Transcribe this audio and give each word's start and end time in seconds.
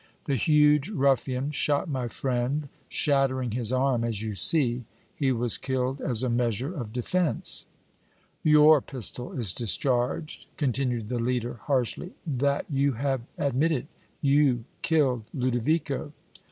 "The 0.25 0.33
huge 0.33 0.89
ruffian 0.89 1.51
shot 1.51 1.87
my 1.87 2.07
friend, 2.07 2.69
shattering 2.89 3.51
his 3.51 3.71
arm, 3.71 4.03
as 4.03 4.19
you 4.23 4.33
see; 4.33 4.85
he 5.15 5.31
was 5.31 5.59
killed 5.59 6.01
as 6.01 6.23
a 6.23 6.27
measure 6.29 6.73
of 6.75 6.91
defence." 6.91 7.67
"Your 8.41 8.81
pistol 8.81 9.31
is 9.33 9.53
discharged," 9.53 10.47
continued 10.57 11.09
the 11.09 11.19
leader, 11.19 11.59
harshly; 11.65 12.15
"that 12.25 12.65
you 12.67 12.93
have 12.93 13.21
admitted; 13.37 13.85
you 14.23 14.63
killed 14.81 15.27
Ludovico!" 15.35 16.11